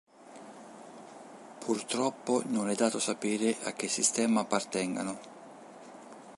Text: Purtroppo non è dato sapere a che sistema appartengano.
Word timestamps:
Purtroppo 1.59 2.41
non 2.47 2.71
è 2.71 2.73
dato 2.73 2.97
sapere 2.97 3.55
a 3.65 3.73
che 3.73 3.87
sistema 3.87 4.39
appartengano. 4.41 5.19